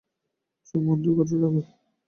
চোখ 0.67 0.81
বন্ধ 0.87 1.05
করে 1.17 1.35
রাখো। 1.41 1.61